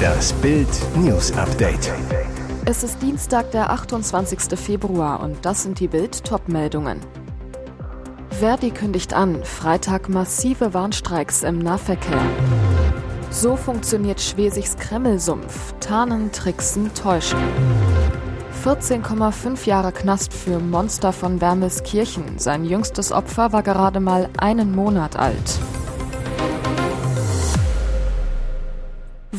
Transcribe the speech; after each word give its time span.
Das 0.00 0.32
Bild 0.34 0.68
News 0.96 1.32
Update. 1.32 1.92
Es 2.64 2.82
ist 2.82 3.00
Dienstag, 3.02 3.50
der 3.50 3.70
28. 3.70 4.58
Februar 4.58 5.20
und 5.20 5.44
das 5.44 5.62
sind 5.62 5.80
die 5.80 5.88
Bild 5.88 6.24
Topmeldungen. 6.24 7.00
Verdi 8.30 8.70
kündigt 8.70 9.12
an, 9.12 9.44
Freitag 9.44 10.08
massive 10.08 10.72
Warnstreiks 10.72 11.42
im 11.42 11.58
Nahverkehr. 11.58 12.22
So 13.30 13.56
funktioniert 13.56 14.20
Schwesigs 14.20 14.76
Kremmelsumpf. 14.76 15.74
Tarnen, 15.80 16.32
Tricksen, 16.32 16.92
Täuschen. 16.94 17.38
14,5 18.64 19.66
Jahre 19.66 19.92
Knast 19.92 20.34
für 20.34 20.58
Monster 20.58 21.12
von 21.12 21.40
Wermelskirchen. 21.40 22.38
Sein 22.38 22.64
jüngstes 22.64 23.12
Opfer 23.12 23.52
war 23.52 23.62
gerade 23.62 24.00
mal 24.00 24.28
einen 24.36 24.74
Monat 24.74 25.16
alt. 25.16 25.60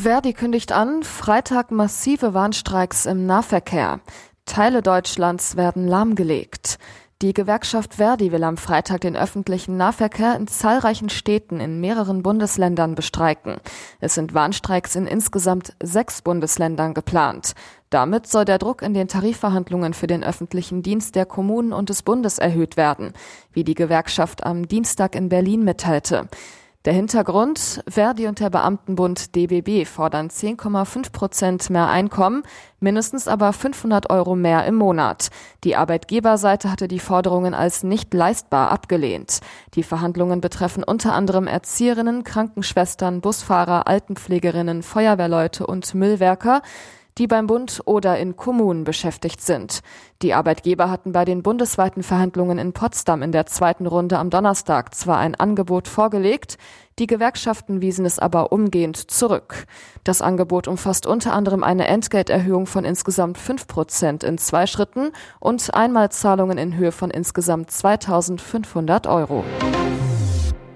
Verdi 0.02 0.32
kündigt 0.32 0.72
an, 0.72 1.04
Freitag 1.04 1.70
massive 1.70 2.34
Warnstreiks 2.34 3.06
im 3.06 3.24
Nahverkehr. 3.24 4.00
Teile 4.46 4.82
Deutschlands 4.82 5.54
werden 5.54 5.86
lahmgelegt. 5.86 6.80
Die 7.22 7.32
Gewerkschaft 7.32 7.94
Verdi 7.94 8.32
will 8.32 8.42
am 8.42 8.56
Freitag 8.56 9.02
den 9.02 9.14
öffentlichen 9.14 9.76
Nahverkehr 9.76 10.34
in 10.34 10.48
zahlreichen 10.48 11.08
Städten 11.08 11.60
in 11.60 11.80
mehreren 11.80 12.24
Bundesländern 12.24 12.96
bestreiken. 12.96 13.58
Es 14.00 14.14
sind 14.14 14.34
Warnstreiks 14.34 14.96
in 14.96 15.06
insgesamt 15.06 15.72
sechs 15.80 16.20
Bundesländern 16.20 16.94
geplant. 16.94 17.52
Damit 17.88 18.26
soll 18.26 18.44
der 18.44 18.58
Druck 18.58 18.82
in 18.82 18.94
den 18.94 19.06
Tarifverhandlungen 19.06 19.94
für 19.94 20.08
den 20.08 20.24
öffentlichen 20.24 20.82
Dienst 20.82 21.14
der 21.14 21.26
Kommunen 21.26 21.72
und 21.72 21.90
des 21.90 22.02
Bundes 22.02 22.40
erhöht 22.40 22.76
werden, 22.76 23.12
wie 23.52 23.62
die 23.62 23.76
Gewerkschaft 23.76 24.44
am 24.44 24.66
Dienstag 24.66 25.14
in 25.14 25.28
Berlin 25.28 25.62
mitteilte. 25.62 26.26
Der 26.84 26.94
Hintergrund, 26.94 27.84
Verdi 27.86 28.26
und 28.26 28.40
der 28.40 28.50
Beamtenbund 28.50 29.36
DBB 29.36 29.86
fordern 29.86 30.30
10,5 30.30 31.12
Prozent 31.12 31.70
mehr 31.70 31.88
Einkommen, 31.88 32.42
mindestens 32.80 33.28
aber 33.28 33.52
500 33.52 34.10
Euro 34.10 34.34
mehr 34.34 34.66
im 34.66 34.74
Monat. 34.74 35.28
Die 35.62 35.76
Arbeitgeberseite 35.76 36.72
hatte 36.72 36.88
die 36.88 36.98
Forderungen 36.98 37.54
als 37.54 37.84
nicht 37.84 38.12
leistbar 38.12 38.72
abgelehnt. 38.72 39.42
Die 39.74 39.84
Verhandlungen 39.84 40.40
betreffen 40.40 40.82
unter 40.82 41.14
anderem 41.14 41.46
Erzieherinnen, 41.46 42.24
Krankenschwestern, 42.24 43.20
Busfahrer, 43.20 43.86
Altenpflegerinnen, 43.86 44.82
Feuerwehrleute 44.82 45.64
und 45.64 45.94
Müllwerker 45.94 46.62
die 47.18 47.26
beim 47.26 47.46
Bund 47.46 47.80
oder 47.84 48.18
in 48.18 48.36
Kommunen 48.36 48.84
beschäftigt 48.84 49.40
sind. 49.40 49.80
Die 50.22 50.34
Arbeitgeber 50.34 50.90
hatten 50.90 51.12
bei 51.12 51.24
den 51.24 51.42
bundesweiten 51.42 52.02
Verhandlungen 52.02 52.58
in 52.58 52.72
Potsdam 52.72 53.22
in 53.22 53.32
der 53.32 53.46
zweiten 53.46 53.86
Runde 53.86 54.18
am 54.18 54.30
Donnerstag 54.30 54.94
zwar 54.94 55.18
ein 55.18 55.34
Angebot 55.34 55.88
vorgelegt, 55.88 56.58
die 56.98 57.06
Gewerkschaften 57.06 57.80
wiesen 57.80 58.04
es 58.04 58.18
aber 58.18 58.52
umgehend 58.52 58.96
zurück. 59.10 59.66
Das 60.04 60.20
Angebot 60.20 60.68
umfasst 60.68 61.06
unter 61.06 61.32
anderem 61.32 61.64
eine 61.64 61.86
Entgelterhöhung 61.86 62.66
von 62.66 62.84
insgesamt 62.84 63.38
fünf 63.38 63.66
Prozent 63.66 64.24
in 64.24 64.38
zwei 64.38 64.66
Schritten 64.66 65.10
und 65.40 65.74
Einmalzahlungen 65.74 66.58
in 66.58 66.76
Höhe 66.76 66.92
von 66.92 67.10
insgesamt 67.10 67.70
2500 67.70 69.06
Euro. 69.06 69.44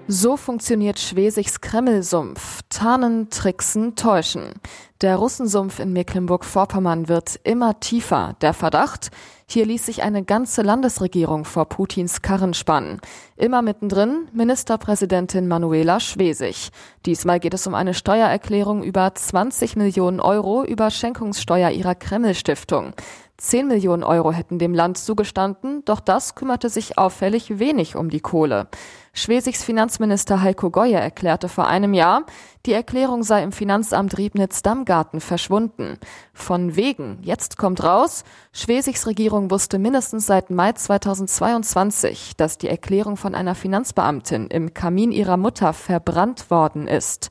So 0.09 0.37
funktioniert 0.37 0.99
Schwesigs 0.99 1.59
Kremmelsumpf. 1.59 2.61
Tarnen, 2.69 3.29
tricksen, 3.29 3.97
täuschen. 3.97 4.53
Der 5.01 5.17
Russensumpf 5.17 5.79
in 5.79 5.91
Mecklenburg-Vorpommern 5.91 7.09
wird 7.09 7.37
immer 7.43 7.81
tiefer. 7.81 8.37
Der 8.39 8.53
Verdacht? 8.53 9.11
Hier 9.49 9.65
ließ 9.65 9.85
sich 9.85 10.03
eine 10.03 10.23
ganze 10.23 10.61
Landesregierung 10.61 11.43
vor 11.43 11.65
Putins 11.67 12.21
Karren 12.21 12.53
spannen. 12.53 13.01
Immer 13.35 13.61
mittendrin 13.61 14.29
Ministerpräsidentin 14.31 15.45
Manuela 15.45 15.99
Schwesig. 15.99 16.69
Diesmal 17.05 17.41
geht 17.41 17.53
es 17.53 17.67
um 17.67 17.75
eine 17.75 17.93
Steuererklärung 17.93 18.83
über 18.83 19.13
20 19.13 19.75
Millionen 19.75 20.21
Euro 20.21 20.63
über 20.63 20.89
Schenkungssteuer 20.89 21.71
ihrer 21.71 21.95
Kreml-Stiftung. 21.95 22.93
10 23.39 23.67
Millionen 23.67 24.03
Euro 24.03 24.31
hätten 24.31 24.57
dem 24.57 24.73
Land 24.73 24.97
zugestanden, 24.97 25.85
doch 25.85 25.99
das 25.99 26.33
kümmerte 26.33 26.69
sich 26.69 26.97
auffällig 26.97 27.59
wenig 27.59 27.95
um 27.95 28.09
die 28.09 28.19
Kohle. 28.19 28.67
Schwesigs 29.13 29.63
Finanzminister 29.63 30.41
Heiko 30.41 30.71
Goye 30.71 30.93
erklärte 30.93 31.47
vor 31.47 31.67
einem 31.67 31.93
Jahr, 31.93 32.25
die 32.65 32.73
Erklärung 32.73 33.21
sei 33.21 33.43
im 33.43 33.51
Finanzamt 33.51 34.17
Riebnitz-Dammgarten 34.17 35.21
verschwunden. 35.21 35.99
Von 36.33 36.75
wegen. 36.75 37.19
Jetzt 37.21 37.57
kommt 37.57 37.83
raus, 37.83 38.23
Schwesigs 38.53 39.05
Regierung 39.05 39.51
wusste 39.51 39.77
mindestens 39.77 40.25
seit 40.25 40.49
Mai 40.49 40.71
2022, 40.71 42.35
dass 42.37 42.57
die 42.57 42.69
Erklärung 42.69 43.17
von 43.17 43.35
einer 43.35 43.53
Finanzbeamtin 43.55 44.47
im 44.47 44.73
Kamin 44.73 45.11
ihrer 45.11 45.37
Mutter 45.37 45.73
verbrannt 45.73 46.49
worden 46.49 46.87
ist. 46.87 47.29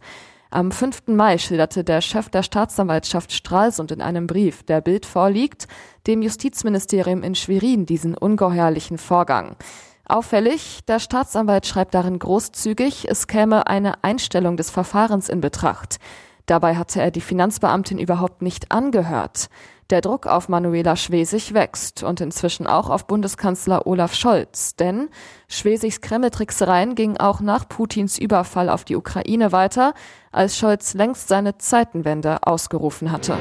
Am 0.51 0.71
5. 0.71 1.09
Mai 1.09 1.39
schilderte 1.39 1.83
der 1.83 2.01
Chef 2.01 2.29
der 2.29 2.45
Staatsanwaltschaft 2.45 3.33
Stralsund 3.33 3.91
in 3.91 4.01
einem 4.01 4.29
Brief, 4.29 4.63
der 4.63 4.81
Bild 4.81 5.05
vorliegt, 5.05 5.67
dem 6.07 6.23
Justizministerium 6.23 7.25
in 7.25 7.35
Schwerin 7.35 7.85
diesen 7.85 8.17
ungeheuerlichen 8.17 8.97
Vorgang. 8.97 9.57
Auffällig, 10.05 10.85
der 10.87 11.01
Staatsanwalt 11.01 11.67
schreibt 11.67 11.95
darin 11.95 12.21
großzügig, 12.21 13.09
es 13.11 13.27
käme 13.27 13.67
eine 13.67 14.05
Einstellung 14.05 14.57
des 14.57 14.71
Verfahrens 14.71 15.29
in 15.29 15.41
Betracht. 15.41 15.99
Dabei 16.47 16.77
hatte 16.77 17.03
er 17.03 17.11
die 17.11 17.21
Finanzbeamtin 17.21 17.99
überhaupt 17.99 18.41
nicht 18.41 18.71
angehört. 18.71 19.49
Der 19.91 20.01
Druck 20.01 20.27
auf 20.27 20.49
Manuela 20.49 20.97
Schwesig 20.97 21.55
wächst 21.55 22.03
und 22.03 22.21
inzwischen 22.21 22.67
auch 22.67 22.91
auf 22.91 23.07
Bundeskanzler 23.07 23.87
Olaf 23.87 24.15
Scholz, 24.15 24.75
denn 24.75 25.09
Schwesigs 25.47 26.01
Kremltricksereien 26.01 26.97
gingen 26.97 27.19
auch 27.19 27.39
nach 27.39 27.69
Putins 27.69 28.19
Überfall 28.19 28.69
auf 28.69 28.83
die 28.83 28.97
Ukraine 28.97 29.53
weiter, 29.53 29.95
als 30.33 30.59
Scholz 30.59 30.95
längst 30.95 31.29
seine 31.29 31.59
Zeitenwende 31.59 32.39
ausgerufen 32.43 33.13
hatte. 33.13 33.37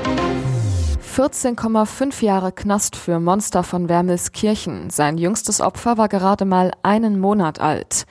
14,5 1.18 2.24
Jahre 2.24 2.52
Knast 2.52 2.96
für 2.96 3.20
Monster 3.20 3.64
von 3.64 3.90
Wermelskirchen. 3.90 4.92
Sein 4.92 5.18
jüngstes 5.18 5.62
Opfer 5.62 5.98
war 5.98 6.10
gerade 6.10 6.46
mal 6.46 6.74
einen 6.84 7.20
Monat 7.20 7.60
alt. 7.60 8.06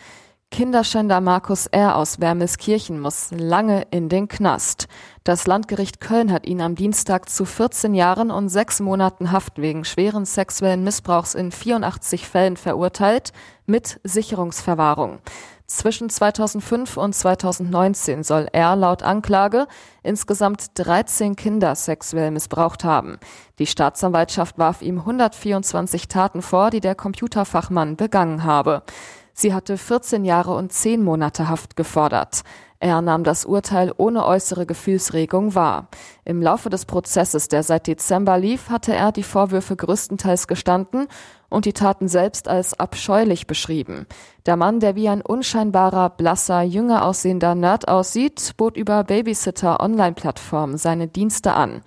Kinderschänder 0.54 1.20
Markus 1.20 1.66
R. 1.66 1.97
aus 1.97 2.20
Wermelskirchen 2.20 3.00
muss 3.00 3.32
lange 3.32 3.88
in 3.91 4.09
den 4.09 4.28
Knast. 4.28 4.87
Das 5.25 5.48
Landgericht 5.48 6.00
Köln 6.00 6.31
hat 6.31 6.47
ihn 6.47 6.60
am 6.60 6.76
Dienstag 6.76 7.28
zu 7.28 7.44
14 7.44 7.92
Jahren 7.92 8.31
und 8.31 8.50
sechs 8.50 8.78
Monaten 8.78 9.32
Haft 9.32 9.60
wegen 9.60 9.84
schweren 9.84 10.25
sexuellen 10.25 10.84
Missbrauchs 10.84 11.34
in 11.34 11.50
84 11.50 12.28
Fällen 12.28 12.56
verurteilt, 12.56 13.32
mit 13.66 13.98
Sicherungsverwahrung. 14.04 15.19
Zwischen 15.66 16.09
2005 16.09 16.98
und 16.98 17.16
2019 17.16 18.22
soll 18.22 18.47
er 18.53 18.76
laut 18.76 19.03
Anklage 19.03 19.66
insgesamt 20.04 20.66
13 20.75 21.34
Kinder 21.34 21.75
sexuell 21.75 22.31
missbraucht 22.31 22.84
haben. 22.84 23.19
Die 23.59 23.66
Staatsanwaltschaft 23.66 24.56
warf 24.56 24.82
ihm 24.82 25.00
124 25.00 26.06
Taten 26.06 26.42
vor, 26.42 26.71
die 26.71 26.81
der 26.81 26.94
Computerfachmann 26.94 27.97
begangen 27.97 28.44
habe. 28.44 28.84
Sie 29.34 29.53
hatte 29.53 29.77
14 29.77 30.25
Jahre 30.25 30.55
und 30.55 30.72
10 30.72 31.03
Monate 31.03 31.49
Haft 31.49 31.75
gefordert. 31.77 32.43
Er 32.78 33.03
nahm 33.03 33.25
das 33.25 33.45
Urteil 33.45 33.93
ohne 33.97 34.25
äußere 34.25 34.65
Gefühlsregung 34.65 35.55
wahr. 35.55 35.89
Im 36.25 36.41
Laufe 36.41 36.71
des 36.71 36.84
Prozesses, 36.84 37.49
der 37.49 37.62
seit 37.62 37.87
Dezember 37.87 38.39
lief, 38.39 38.69
hatte 38.69 38.95
er 38.95 39.11
die 39.11 39.22
Vorwürfe 39.22 39.75
größtenteils 39.75 40.47
gestanden 40.47 41.09
und 41.49 41.65
die 41.65 41.72
Taten 41.72 42.09
selbst 42.09 42.47
als 42.47 42.78
abscheulich 42.78 43.47
beschrieben. 43.47 44.06
Der 44.47 44.56
Mann, 44.56 44.81
der 44.81 44.95
wie 44.95 45.09
ein 45.09 45.22
unscheinbarer, 45.22 46.11
blasser, 46.11 46.62
jünger 46.62 47.05
aussehender 47.05 47.55
Nerd 47.55 47.89
aussieht, 47.89 48.53
bot 48.56 48.77
über 48.77 49.03
Babysitter-Online-Plattformen 49.03 50.78
seine 50.78 51.09
Dienste 51.09 51.55
an. 51.55 51.83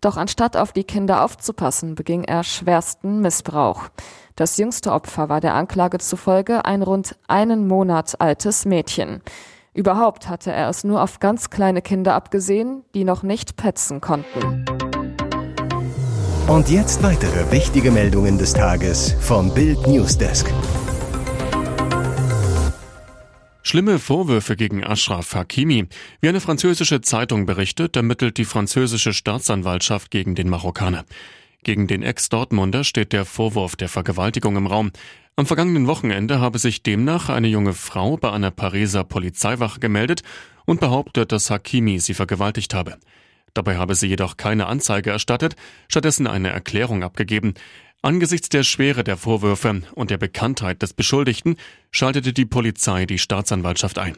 Doch 0.00 0.16
anstatt 0.16 0.56
auf 0.56 0.72
die 0.72 0.84
Kinder 0.84 1.24
aufzupassen, 1.24 1.94
beging 1.94 2.24
er 2.24 2.42
schwersten 2.42 3.20
Missbrauch. 3.20 3.90
Das 4.40 4.56
jüngste 4.56 4.92
Opfer 4.92 5.28
war 5.28 5.42
der 5.42 5.54
Anklage 5.54 5.98
zufolge 5.98 6.64
ein 6.64 6.80
rund 6.80 7.14
einen 7.28 7.68
Monat 7.68 8.22
altes 8.22 8.64
Mädchen. 8.64 9.20
Überhaupt 9.74 10.30
hatte 10.30 10.50
er 10.50 10.70
es 10.70 10.82
nur 10.82 11.02
auf 11.02 11.20
ganz 11.20 11.50
kleine 11.50 11.82
Kinder 11.82 12.14
abgesehen, 12.14 12.82
die 12.94 13.04
noch 13.04 13.22
nicht 13.22 13.56
petzen 13.56 14.00
konnten. 14.00 14.64
Und 16.48 16.70
jetzt 16.70 17.02
weitere 17.02 17.52
wichtige 17.52 17.90
Meldungen 17.90 18.38
des 18.38 18.54
Tages 18.54 19.14
vom 19.20 19.52
Bild 19.52 19.86
Newsdesk. 19.86 20.50
Schlimme 23.60 23.98
Vorwürfe 23.98 24.56
gegen 24.56 24.82
Ashraf 24.82 25.34
Hakimi. 25.34 25.86
Wie 26.22 26.28
eine 26.30 26.40
französische 26.40 27.02
Zeitung 27.02 27.44
berichtet, 27.44 27.94
ermittelt 27.94 28.38
die 28.38 28.46
französische 28.46 29.12
Staatsanwaltschaft 29.12 30.10
gegen 30.10 30.34
den 30.34 30.48
Marokkaner. 30.48 31.04
Gegen 31.62 31.86
den 31.86 32.02
Ex-Dortmunder 32.02 32.84
steht 32.84 33.12
der 33.12 33.24
Vorwurf 33.24 33.76
der 33.76 33.88
Vergewaltigung 33.88 34.56
im 34.56 34.66
Raum. 34.66 34.92
Am 35.36 35.46
vergangenen 35.46 35.86
Wochenende 35.86 36.40
habe 36.40 36.58
sich 36.58 36.82
demnach 36.82 37.28
eine 37.28 37.48
junge 37.48 37.74
Frau 37.74 38.16
bei 38.16 38.32
einer 38.32 38.50
Pariser 38.50 39.04
Polizeiwache 39.04 39.78
gemeldet 39.78 40.22
und 40.64 40.80
behauptet, 40.80 41.32
dass 41.32 41.50
Hakimi 41.50 41.98
sie 41.98 42.14
vergewaltigt 42.14 42.74
habe. 42.74 42.96
Dabei 43.52 43.76
habe 43.76 43.94
sie 43.94 44.06
jedoch 44.06 44.36
keine 44.36 44.66
Anzeige 44.66 45.10
erstattet, 45.10 45.56
stattdessen 45.88 46.26
eine 46.26 46.50
Erklärung 46.50 47.02
abgegeben. 47.02 47.54
Angesichts 48.02 48.48
der 48.48 48.62
Schwere 48.62 49.04
der 49.04 49.18
Vorwürfe 49.18 49.82
und 49.94 50.10
der 50.10 50.18
Bekanntheit 50.18 50.80
des 50.80 50.94
Beschuldigten 50.94 51.56
schaltete 51.90 52.32
die 52.32 52.46
Polizei 52.46 53.04
die 53.04 53.18
Staatsanwaltschaft 53.18 53.98
ein. 53.98 54.16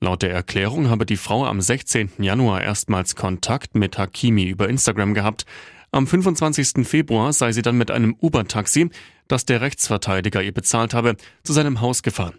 Laut 0.00 0.22
der 0.22 0.30
Erklärung 0.30 0.90
habe 0.90 1.06
die 1.06 1.16
Frau 1.16 1.44
am 1.44 1.60
16. 1.60 2.10
Januar 2.18 2.62
erstmals 2.62 3.16
Kontakt 3.16 3.74
mit 3.74 3.98
Hakimi 3.98 4.44
über 4.44 4.68
Instagram 4.68 5.14
gehabt. 5.14 5.44
Am 5.90 6.06
25. 6.06 6.86
Februar 6.86 7.32
sei 7.32 7.52
sie 7.52 7.62
dann 7.62 7.78
mit 7.78 7.90
einem 7.90 8.14
Uber-Taxi, 8.20 8.90
das 9.26 9.46
der 9.46 9.60
Rechtsverteidiger 9.62 10.42
ihr 10.42 10.52
bezahlt 10.52 10.92
habe, 10.92 11.16
zu 11.44 11.52
seinem 11.52 11.80
Haus 11.80 12.02
gefahren. 12.02 12.34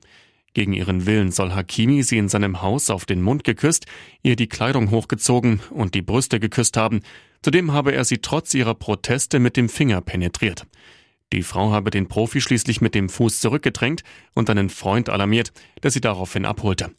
Gegen 0.53 0.73
ihren 0.73 1.05
Willen 1.05 1.31
soll 1.31 1.53
Hakimi 1.53 2.03
sie 2.03 2.17
in 2.17 2.29
seinem 2.29 2.61
Haus 2.61 2.89
auf 2.89 3.05
den 3.05 3.21
Mund 3.21 3.43
geküsst, 3.43 3.85
ihr 4.23 4.35
die 4.35 4.47
Kleidung 4.47 4.91
hochgezogen 4.91 5.61
und 5.71 5.95
die 5.95 6.01
Brüste 6.01 6.39
geküsst 6.39 6.77
haben. 6.77 7.01
Zudem 7.41 7.71
habe 7.71 7.91
er 7.91 8.03
sie 8.03 8.19
trotz 8.19 8.53
ihrer 8.53 8.75
Proteste 8.75 9.39
mit 9.39 9.57
dem 9.57 9.69
Finger 9.69 10.01
penetriert. 10.01 10.65
Die 11.31 11.43
Frau 11.43 11.71
habe 11.71 11.91
den 11.91 12.07
Profi 12.07 12.41
schließlich 12.41 12.81
mit 12.81 12.95
dem 12.95 13.09
Fuß 13.09 13.39
zurückgedrängt 13.39 14.03
und 14.33 14.49
einen 14.49 14.69
Freund 14.69 15.09
alarmiert, 15.09 15.53
der 15.83 15.91
sie 15.91 16.01
daraufhin 16.01 16.45
abholte. 16.45 16.91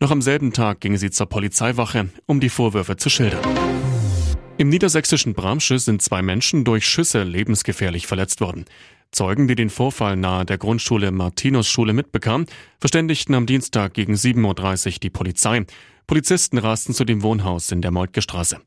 Noch 0.00 0.10
am 0.10 0.22
selben 0.22 0.52
Tag 0.52 0.80
ging 0.80 0.96
sie 0.96 1.10
zur 1.10 1.26
Polizeiwache, 1.26 2.10
um 2.26 2.40
die 2.40 2.50
Vorwürfe 2.50 2.96
zu 2.96 3.08
schildern. 3.08 3.65
Im 4.58 4.70
niedersächsischen 4.70 5.34
Bramsche 5.34 5.78
sind 5.78 6.00
zwei 6.00 6.22
Menschen 6.22 6.64
durch 6.64 6.88
Schüsse 6.88 7.24
lebensgefährlich 7.24 8.06
verletzt 8.06 8.40
worden. 8.40 8.64
Zeugen, 9.12 9.48
die 9.48 9.54
den 9.54 9.68
Vorfall 9.68 10.16
nahe 10.16 10.46
der 10.46 10.56
Grundschule 10.56 11.10
Martinusschule 11.10 11.92
mitbekamen, 11.92 12.46
verständigten 12.80 13.34
am 13.34 13.44
Dienstag 13.44 13.92
gegen 13.92 14.14
7.30 14.14 14.94
Uhr 14.94 14.98
die 15.00 15.10
Polizei. 15.10 15.66
Polizisten 16.06 16.56
rasten 16.56 16.94
zu 16.94 17.04
dem 17.04 17.22
Wohnhaus 17.22 17.70
in 17.70 17.82
der 17.82 17.90
Moltke 17.90 18.22
Straße. 18.22 18.58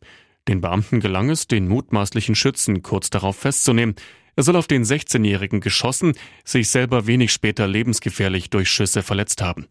Den 0.47 0.61
Beamten 0.61 0.99
gelang 0.99 1.31
es, 1.31 1.47
den 1.47 1.67
mutmaßlichen 1.67 2.35
Schützen 2.35 2.83
kurz 2.83 3.09
darauf 3.09 3.37
festzunehmen. 3.37 3.95
Er 4.35 4.43
soll 4.43 4.57
auf 4.57 4.67
den 4.67 4.83
16-Jährigen 4.83 5.59
geschossen, 5.59 6.13
sich 6.45 6.69
selber 6.69 7.07
wenig 7.07 7.33
später 7.33 7.67
lebensgefährlich 7.67 8.51
durch 8.51 8.69
Schüsse 8.69 9.01
verletzt 9.01 9.41
haben. 9.41 9.65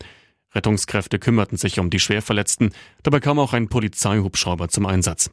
Rettungskräfte 0.52 1.20
kümmerten 1.20 1.58
sich 1.58 1.78
um 1.78 1.90
die 1.90 2.00
Schwerverletzten, 2.00 2.70
dabei 3.04 3.20
kam 3.20 3.38
auch 3.38 3.52
ein 3.52 3.68
Polizeihubschrauber 3.68 4.68
zum 4.68 4.86
Einsatz. 4.86 5.30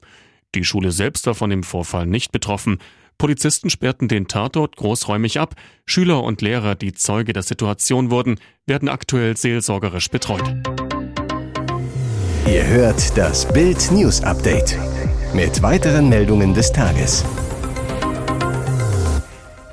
Die 0.56 0.63
Schule 0.63 0.92
selbst 0.92 1.28
war 1.28 1.36
von 1.36 1.50
dem 1.50 1.63
Vorfall 1.63 2.07
nicht 2.07 2.31
betroffen. 2.31 2.80
Polizisten 3.18 3.69
sperrten 3.69 4.07
den 4.07 4.28
Tatort 4.28 4.78
großräumig 4.78 5.40
ab. 5.40 5.56
Schüler 5.86 6.24
und 6.24 6.42
Lehrer, 6.42 6.75
die 6.75 6.94
Zeuge 6.94 7.34
der 7.34 7.44
Situation 7.44 8.10
wurden, 8.10 8.40
werden 8.66 8.90
aktuell 8.90 9.36
seelsorgerisch 9.38 10.10
betreut. 10.10 10.56
Ihr 12.48 12.66
hört 12.68 13.18
das 13.18 13.52
Bild 13.52 13.92
News 13.92 14.22
Update 14.22 14.78
mit 15.34 15.62
weiteren 15.62 16.07
Meldungen 16.10 16.54
des 16.54 16.72
Tages. 16.72 17.25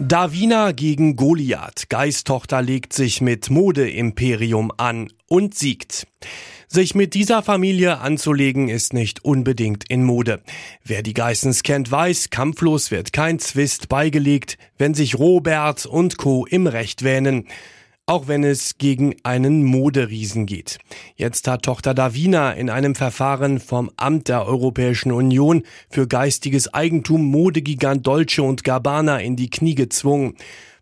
Davina 0.00 0.72
gegen 0.72 1.14
Goliath. 1.14 1.88
Geistochter 1.88 2.60
legt 2.60 2.92
sich 2.92 3.20
mit 3.20 3.50
Modeimperium 3.50 4.72
an 4.76 5.12
und 5.28 5.54
siegt. 5.54 6.08
Sich 6.72 6.94
mit 6.94 7.12
dieser 7.12 7.42
Familie 7.42 7.98
anzulegen 7.98 8.70
ist 8.70 8.94
nicht 8.94 9.26
unbedingt 9.26 9.84
in 9.90 10.04
Mode. 10.04 10.40
Wer 10.82 11.02
die 11.02 11.12
Geissens 11.12 11.64
kennt, 11.64 11.90
weiß, 11.90 12.30
kampflos 12.30 12.90
wird 12.90 13.12
kein 13.12 13.38
Zwist 13.38 13.90
beigelegt, 13.90 14.56
wenn 14.78 14.94
sich 14.94 15.18
Robert 15.18 15.84
und 15.84 16.16
Co. 16.16 16.46
im 16.46 16.66
Recht 16.66 17.04
wähnen 17.04 17.46
auch 18.06 18.28
wenn 18.28 18.44
es 18.44 18.78
gegen 18.78 19.14
einen 19.22 19.64
Moderiesen 19.64 20.46
geht. 20.46 20.78
Jetzt 21.16 21.46
hat 21.46 21.62
Tochter 21.62 21.94
Davina 21.94 22.52
in 22.52 22.68
einem 22.68 22.94
Verfahren 22.94 23.60
vom 23.60 23.90
Amt 23.96 24.28
der 24.28 24.46
Europäischen 24.46 25.12
Union 25.12 25.62
für 25.88 26.08
geistiges 26.08 26.72
Eigentum 26.74 27.24
Modegigant 27.24 28.06
Dolce 28.06 28.42
und 28.42 28.64
Gabbana 28.64 29.18
in 29.20 29.36
die 29.36 29.50
Knie 29.50 29.74
gezwungen. 29.74 30.34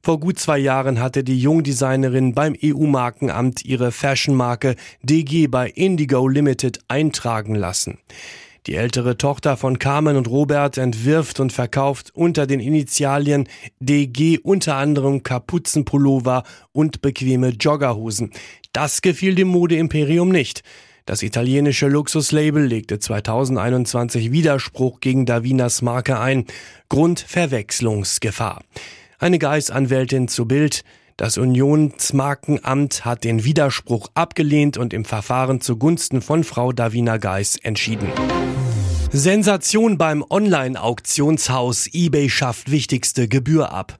Vor 0.02 0.18
gut 0.18 0.38
zwei 0.38 0.58
Jahren 0.58 0.98
hatte 0.98 1.22
die 1.22 1.38
Jungdesignerin 1.38 2.32
beim 2.32 2.56
EU-Markenamt 2.64 3.66
ihre 3.66 3.92
Fashionmarke 3.92 4.76
DG 5.02 5.46
bei 5.46 5.68
Indigo 5.68 6.26
Limited 6.26 6.78
eintragen 6.88 7.54
lassen. 7.54 7.98
Die 8.66 8.74
ältere 8.74 9.16
Tochter 9.16 9.56
von 9.56 9.78
Carmen 9.78 10.16
und 10.16 10.28
Robert 10.28 10.76
entwirft 10.76 11.40
und 11.40 11.50
verkauft 11.50 12.10
unter 12.14 12.46
den 12.46 12.60
Initialien 12.60 13.48
DG 13.78 14.38
unter 14.38 14.76
anderem 14.76 15.22
Kapuzenpullover 15.22 16.42
und 16.72 17.00
bequeme 17.00 17.50
Joggerhosen. 17.50 18.30
Das 18.74 19.00
gefiel 19.00 19.34
dem 19.34 19.48
Modeimperium 19.48 20.28
nicht. 20.28 20.62
Das 21.06 21.22
italienische 21.22 21.88
Luxuslabel 21.88 22.66
legte 22.66 22.98
2021 22.98 24.30
Widerspruch 24.30 25.00
gegen 25.00 25.24
Davinas 25.24 25.80
Marke 25.80 26.20
ein. 26.20 26.44
Grund 26.90 27.18
Verwechslungsgefahr. 27.18 28.62
Eine 29.18 29.38
Geisanwältin 29.38 30.28
zu 30.28 30.46
Bild. 30.46 30.84
Das 31.20 31.36
Unionsmarkenamt 31.36 33.04
hat 33.04 33.24
den 33.24 33.44
Widerspruch 33.44 34.08
abgelehnt 34.14 34.78
und 34.78 34.94
im 34.94 35.04
Verfahren 35.04 35.60
zugunsten 35.60 36.22
von 36.22 36.44
Frau 36.44 36.72
Davina 36.72 37.18
Geis 37.18 37.58
entschieden. 37.62 38.08
Sensation 39.12 39.98
beim 39.98 40.24
Online-Auktionshaus 40.30 41.88
eBay 41.92 42.30
schafft 42.30 42.70
wichtigste 42.70 43.28
Gebühr 43.28 43.70
ab. 43.70 43.98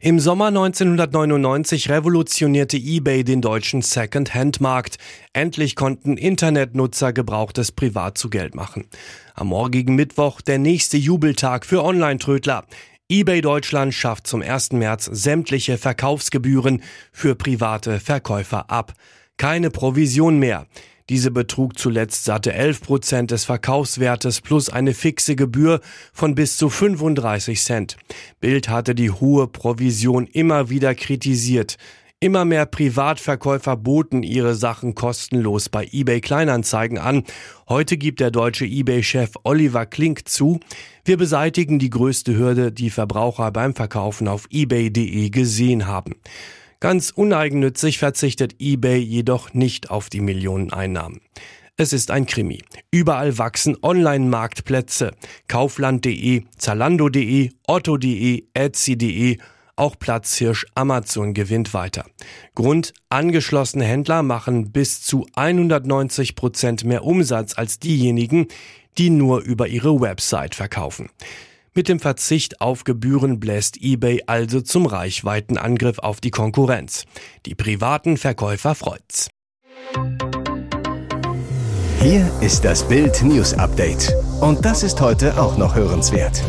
Im 0.00 0.18
Sommer 0.18 0.46
1999 0.46 1.90
revolutionierte 1.90 2.78
eBay 2.78 3.22
den 3.22 3.42
deutschen 3.42 3.82
Second-Hand-Markt. 3.82 4.96
Endlich 5.34 5.76
konnten 5.76 6.16
Internetnutzer 6.16 7.12
Gebrauchtes 7.12 7.70
privat 7.72 8.16
zu 8.16 8.30
Geld 8.30 8.54
machen. 8.54 8.86
Am 9.34 9.48
morgigen 9.48 9.94
Mittwoch 9.94 10.40
der 10.40 10.56
nächste 10.56 10.96
Jubeltag 10.96 11.66
für 11.66 11.84
Online-Trödler 11.84 12.64
eBay 13.12 13.42
Deutschland 13.42 13.92
schafft 13.92 14.26
zum 14.26 14.40
1. 14.40 14.72
März 14.72 15.04
sämtliche 15.04 15.76
Verkaufsgebühren 15.76 16.82
für 17.12 17.34
private 17.34 18.00
Verkäufer 18.00 18.70
ab. 18.70 18.94
Keine 19.36 19.68
Provision 19.68 20.38
mehr. 20.38 20.66
Diese 21.10 21.30
betrug 21.30 21.78
zuletzt 21.78 22.24
satte 22.24 22.54
11 22.54 22.80
Prozent 22.80 23.30
des 23.30 23.44
Verkaufswertes 23.44 24.40
plus 24.40 24.70
eine 24.70 24.94
fixe 24.94 25.36
Gebühr 25.36 25.82
von 26.14 26.34
bis 26.34 26.56
zu 26.56 26.70
35 26.70 27.60
Cent. 27.60 27.98
Bild 28.40 28.70
hatte 28.70 28.94
die 28.94 29.10
hohe 29.10 29.46
Provision 29.46 30.26
immer 30.26 30.70
wieder 30.70 30.94
kritisiert. 30.94 31.76
Immer 32.22 32.44
mehr 32.44 32.66
Privatverkäufer 32.66 33.76
boten 33.76 34.22
ihre 34.22 34.54
Sachen 34.54 34.94
kostenlos 34.94 35.68
bei 35.68 35.88
eBay 35.90 36.20
Kleinanzeigen 36.20 36.98
an. 36.98 37.24
Heute 37.68 37.96
gibt 37.96 38.20
der 38.20 38.30
deutsche 38.30 38.64
eBay-Chef 38.64 39.32
Oliver 39.42 39.86
Klink 39.86 40.28
zu, 40.28 40.60
wir 41.04 41.16
beseitigen 41.16 41.80
die 41.80 41.90
größte 41.90 42.36
Hürde, 42.38 42.70
die 42.70 42.90
Verbraucher 42.90 43.50
beim 43.50 43.74
Verkaufen 43.74 44.28
auf 44.28 44.46
ebay.de 44.50 45.30
gesehen 45.30 45.88
haben. 45.88 46.14
Ganz 46.78 47.10
uneigennützig 47.10 47.98
verzichtet 47.98 48.54
eBay 48.60 49.00
jedoch 49.00 49.52
nicht 49.52 49.90
auf 49.90 50.08
die 50.08 50.20
Millioneneinnahmen. 50.20 51.22
Es 51.76 51.92
ist 51.92 52.12
ein 52.12 52.26
Krimi. 52.26 52.62
Überall 52.92 53.36
wachsen 53.36 53.76
Online-Marktplätze. 53.82 55.10
Kaufland.de, 55.48 56.44
Zalando.de, 56.56 57.50
Otto.de, 57.66 58.44
Etsy.de 58.54 59.38
auch 59.76 59.98
Platzhirsch 59.98 60.66
Amazon 60.74 61.34
gewinnt 61.34 61.74
weiter. 61.74 62.04
Grund, 62.54 62.92
angeschlossene 63.08 63.84
Händler 63.84 64.22
machen 64.22 64.72
bis 64.72 65.02
zu 65.02 65.26
190 65.34 66.34
Prozent 66.34 66.84
mehr 66.84 67.04
Umsatz 67.04 67.56
als 67.56 67.78
diejenigen, 67.78 68.48
die 68.98 69.10
nur 69.10 69.40
über 69.40 69.68
ihre 69.68 70.00
Website 70.00 70.54
verkaufen. 70.54 71.08
Mit 71.74 71.88
dem 71.88 72.00
Verzicht 72.00 72.60
auf 72.60 72.84
Gebühren 72.84 73.40
bläst 73.40 73.78
eBay 73.80 74.24
also 74.26 74.60
zum 74.60 74.84
Reichweitenangriff 74.84 75.98
auf 75.98 76.20
die 76.20 76.30
Konkurrenz. 76.30 77.06
Die 77.46 77.54
privaten 77.54 78.18
Verkäufer 78.18 78.74
freut's. 78.74 79.30
Hier 82.00 82.30
ist 82.40 82.64
das 82.64 82.86
Bild 82.86 83.22
News 83.22 83.54
Update. 83.54 84.12
Und 84.40 84.64
das 84.64 84.82
ist 84.82 85.00
heute 85.00 85.40
auch 85.40 85.56
noch 85.56 85.74
hörenswert. 85.74 86.42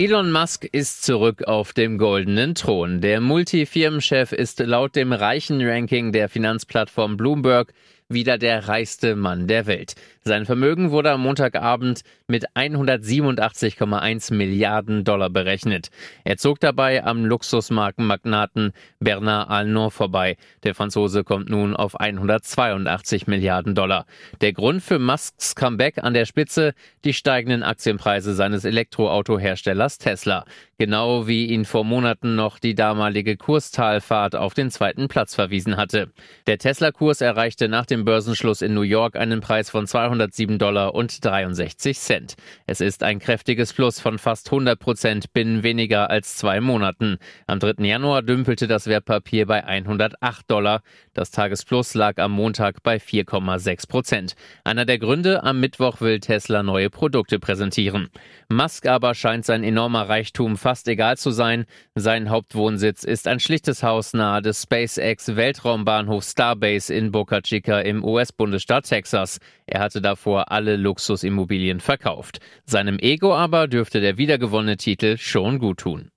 Elon 0.00 0.32
Musk 0.32 0.66
ist 0.72 1.02
zurück 1.02 1.42
auf 1.42 1.74
dem 1.74 1.98
goldenen 1.98 2.54
Thron. 2.54 3.02
Der 3.02 3.20
Multifirmenchef 3.20 4.32
ist 4.32 4.58
laut 4.60 4.96
dem 4.96 5.12
reichen 5.12 5.60
Ranking 5.60 6.10
der 6.10 6.30
Finanzplattform 6.30 7.18
Bloomberg 7.18 7.74
wieder 8.08 8.38
der 8.38 8.66
reichste 8.66 9.14
Mann 9.14 9.46
der 9.46 9.66
Welt. 9.66 9.96
Sein 10.22 10.44
Vermögen 10.44 10.90
wurde 10.90 11.12
am 11.12 11.22
Montagabend 11.22 12.02
mit 12.26 12.50
187,1 12.50 14.34
Milliarden 14.34 15.02
Dollar 15.02 15.30
berechnet. 15.30 15.88
Er 16.24 16.36
zog 16.36 16.60
dabei 16.60 17.02
am 17.02 17.24
Luxusmarkenmagnaten 17.24 18.72
Bernard 18.98 19.48
Arnault 19.48 19.94
vorbei. 19.94 20.36
Der 20.62 20.74
Franzose 20.74 21.24
kommt 21.24 21.48
nun 21.48 21.74
auf 21.74 21.98
182 21.98 23.28
Milliarden 23.28 23.74
Dollar. 23.74 24.04
Der 24.42 24.52
Grund 24.52 24.82
für 24.82 24.98
Musks 24.98 25.54
Comeback 25.56 25.96
an 26.04 26.12
der 26.12 26.26
Spitze 26.26 26.74
die 27.04 27.14
steigenden 27.14 27.62
Aktienpreise 27.62 28.34
seines 28.34 28.66
Elektroautoherstellers 28.66 29.96
Tesla. 29.96 30.44
genau 30.80 31.26
wie 31.26 31.44
ihn 31.44 31.66
vor 31.66 31.84
Monaten 31.84 32.36
noch 32.36 32.58
die 32.58 32.74
damalige 32.74 33.36
Kurstalfahrt 33.36 34.34
auf 34.34 34.54
den 34.54 34.70
zweiten 34.70 35.08
Platz 35.08 35.34
verwiesen 35.34 35.76
hatte. 35.76 36.10
Der 36.46 36.56
Tesla-Kurs 36.56 37.20
erreichte 37.20 37.68
nach 37.68 37.84
dem 37.84 38.06
Börsenschluss 38.06 38.62
in 38.62 38.72
New 38.72 38.80
York 38.80 39.14
einen 39.16 39.42
Preis 39.42 39.68
von 39.68 39.86
207 40.10 40.58
Dollar 40.58 40.94
und 40.94 41.24
63 41.24 41.98
Cent. 41.98 42.34
Es 42.66 42.80
ist 42.80 43.02
ein 43.02 43.20
kräftiges 43.20 43.72
Plus 43.72 44.00
von 44.00 44.18
fast 44.18 44.48
100 44.48 44.78
Prozent 44.78 45.32
binnen 45.32 45.62
weniger 45.62 46.10
als 46.10 46.36
zwei 46.36 46.60
Monaten. 46.60 47.18
Am 47.46 47.60
3. 47.60 47.84
Januar 47.84 48.22
dümpelte 48.22 48.66
das 48.66 48.86
Wertpapier 48.86 49.46
bei 49.46 49.64
108 49.64 50.50
Dollar. 50.50 50.82
Das 51.14 51.30
Tagesplus 51.30 51.94
lag 51.94 52.18
am 52.18 52.32
Montag 52.32 52.82
bei 52.82 52.96
4,6 52.96 53.88
Prozent. 53.88 54.34
Einer 54.64 54.84
der 54.84 54.98
Gründe, 54.98 55.44
am 55.44 55.60
Mittwoch 55.60 56.00
will 56.00 56.18
Tesla 56.18 56.62
neue 56.62 56.90
Produkte 56.90 57.38
präsentieren. 57.38 58.08
Musk 58.48 58.86
aber 58.86 59.14
scheint 59.14 59.44
sein 59.44 59.62
enormer 59.62 60.08
Reichtum 60.08 60.56
fast 60.56 60.88
egal 60.88 61.18
zu 61.18 61.30
sein. 61.30 61.66
Sein 61.94 62.30
Hauptwohnsitz 62.30 63.04
ist 63.04 63.28
ein 63.28 63.38
schlichtes 63.38 63.84
Haus 63.84 64.12
nahe 64.12 64.42
des 64.42 64.62
SpaceX 64.62 65.36
Weltraumbahnhofs 65.36 66.32
Starbase 66.32 66.92
in 66.92 67.12
Boca 67.12 67.40
Chica 67.42 67.80
im 67.80 68.04
US-Bundesstaat 68.04 68.86
Texas. 68.86 69.38
Er 69.66 69.80
hatte 70.00 70.16
davor 70.16 70.50
alle 70.50 70.76
Luxusimmobilien 70.76 71.80
verkauft. 71.80 72.40
Seinem 72.64 72.98
Ego 72.98 73.34
aber 73.34 73.68
dürfte 73.68 74.00
der 74.00 74.16
wiedergewonnene 74.16 74.76
Titel 74.76 75.16
schon 75.18 75.58
gut 75.58 75.80
tun. 75.80 76.10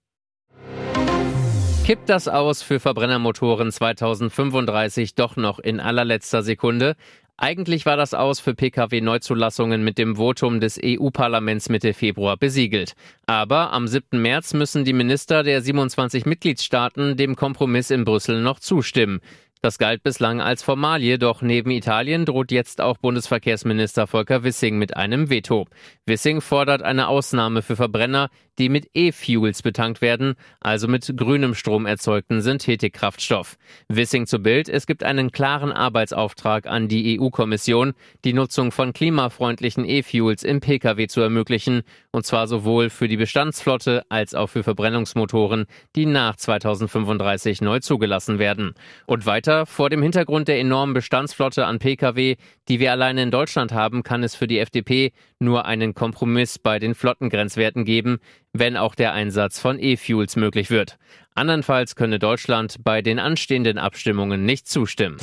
Kippt 1.85 2.07
das 2.07 2.29
aus 2.29 2.63
für 2.63 2.79
Verbrennermotoren 2.79 3.69
2035 3.69 5.15
doch 5.15 5.35
noch 5.35 5.59
in 5.59 5.81
allerletzter 5.81 6.41
Sekunde? 6.41 6.95
Eigentlich 7.35 7.85
war 7.85 7.97
das 7.97 8.13
Aus 8.13 8.39
für 8.39 8.53
Pkw-Neuzulassungen 8.53 9.83
mit 9.83 9.97
dem 9.97 10.15
Votum 10.15 10.59
des 10.59 10.79
EU-Parlaments 10.81 11.67
Mitte 11.67 11.93
Februar 11.93 12.37
besiegelt. 12.37 12.93
Aber 13.25 13.73
am 13.73 13.87
7. 13.87 14.21
März 14.21 14.53
müssen 14.53 14.85
die 14.85 14.93
Minister 14.93 15.43
der 15.43 15.61
27 15.61 16.25
Mitgliedstaaten 16.25 17.17
dem 17.17 17.35
Kompromiss 17.35 17.89
in 17.89 18.05
Brüssel 18.05 18.41
noch 18.41 18.59
zustimmen. 18.59 19.19
Das 19.63 19.77
galt 19.77 20.03
bislang 20.03 20.41
als 20.41 20.61
Formalie, 20.61 21.17
doch 21.17 21.41
neben 21.41 21.71
Italien 21.71 22.25
droht 22.25 22.51
jetzt 22.51 22.81
auch 22.81 22.97
Bundesverkehrsminister 22.97 24.07
Volker 24.07 24.43
Wissing 24.43 24.77
mit 24.77 24.97
einem 24.97 25.29
Veto. 25.29 25.67
Wissing 26.05 26.41
fordert 26.41 26.81
eine 26.81 27.07
Ausnahme 27.07 27.61
für 27.61 27.77
Verbrenner, 27.77 28.29
die 28.59 28.69
mit 28.69 28.89
E-Fuels 28.93 29.61
betankt 29.61 30.01
werden, 30.01 30.35
also 30.59 30.87
mit 30.87 31.11
grünem 31.17 31.55
Strom 31.55 31.85
erzeugten 31.85 32.41
Synthetikkraftstoff. 32.41 33.57
Wissing 33.87 34.27
zu 34.27 34.39
Bild, 34.39 34.69
es 34.69 34.85
gibt 34.85 35.03
einen 35.03 35.31
klaren 35.31 35.71
Arbeitsauftrag 35.71 36.67
an 36.67 36.87
die 36.87 37.19
EU-Kommission, 37.19 37.93
die 38.23 38.33
Nutzung 38.33 38.71
von 38.71 38.93
klimafreundlichen 38.93 39.85
E-Fuels 39.85 40.43
im 40.43 40.59
Pkw 40.59 41.07
zu 41.07 41.21
ermöglichen, 41.21 41.83
und 42.11 42.25
zwar 42.25 42.47
sowohl 42.47 42.89
für 42.89 43.07
die 43.07 43.17
Bestandsflotte 43.17 44.03
als 44.09 44.35
auch 44.35 44.47
für 44.47 44.63
Verbrennungsmotoren, 44.63 45.65
die 45.95 46.05
nach 46.05 46.35
2035 46.35 47.61
neu 47.61 47.79
zugelassen 47.79 48.39
werden. 48.39 48.73
Und 49.05 49.25
weiter, 49.25 49.65
vor 49.65 49.89
dem 49.89 50.01
Hintergrund 50.01 50.47
der 50.47 50.59
enormen 50.59 50.93
Bestandsflotte 50.93 51.65
an 51.65 51.79
Pkw, 51.79 52.35
die 52.67 52.79
wir 52.79 52.91
alleine 52.91 53.23
in 53.23 53.31
Deutschland 53.31 53.73
haben, 53.73 54.03
kann 54.03 54.23
es 54.23 54.35
für 54.35 54.47
die 54.47 54.59
FDP 54.59 55.11
nur 55.39 55.65
einen 55.65 55.93
Kompromiss 55.93 56.59
bei 56.59 56.79
den 56.79 56.95
Flottengrenzwerten 56.95 57.85
geben, 57.85 58.19
wenn 58.53 58.77
auch 58.77 58.95
der 58.95 59.13
Einsatz 59.13 59.59
von 59.59 59.79
E-Fuels 59.79 60.35
möglich 60.35 60.69
wird. 60.69 60.97
Andernfalls 61.35 61.95
könne 61.95 62.19
Deutschland 62.19 62.83
bei 62.83 63.01
den 63.01 63.19
anstehenden 63.19 63.79
Abstimmungen 63.79 64.45
nicht 64.45 64.67
zustimmen. 64.67 65.17